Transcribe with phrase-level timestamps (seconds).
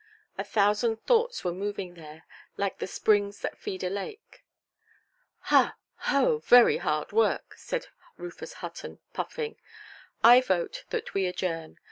[0.35, 2.25] A thousand thoughts were moving there,
[2.57, 4.43] like the springs that feed a lake.
[5.41, 5.75] "Hah,
[6.09, 7.53] ho, very hard work"!
[7.55, 7.85] said
[8.17, 9.57] Rufus Hutton, puffing;
[10.23, 11.77] "I vote that we adjourn.